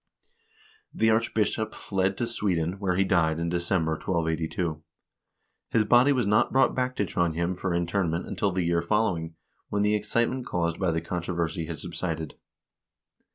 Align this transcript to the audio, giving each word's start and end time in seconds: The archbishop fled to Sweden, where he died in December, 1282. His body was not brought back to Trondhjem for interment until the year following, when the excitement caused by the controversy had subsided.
The 0.91 1.11
archbishop 1.11 1.75
fled 1.75 2.17
to 2.17 2.25
Sweden, 2.25 2.79
where 2.79 2.95
he 2.95 3.03
died 3.03 3.37
in 3.37 3.49
December, 3.49 3.91
1282. 3.91 4.81
His 5.69 5.85
body 5.85 6.11
was 6.11 6.25
not 6.25 6.51
brought 6.51 6.73
back 6.73 6.95
to 6.95 7.05
Trondhjem 7.05 7.53
for 7.55 7.71
interment 7.75 8.25
until 8.25 8.51
the 8.51 8.63
year 8.65 8.81
following, 8.81 9.35
when 9.69 9.83
the 9.83 9.93
excitement 9.93 10.47
caused 10.47 10.79
by 10.79 10.89
the 10.89 11.01
controversy 11.01 11.67
had 11.67 11.77
subsided. 11.77 12.33